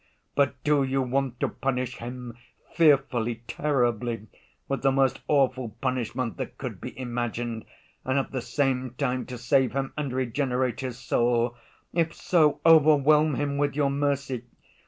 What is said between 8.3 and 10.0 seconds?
the same time to save him